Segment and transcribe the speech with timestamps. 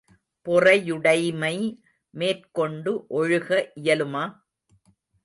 [0.45, 1.53] பொறையுடைமை
[2.13, 3.49] மேற்கொண்டு ஒழுக
[3.75, 4.23] இயலுமா?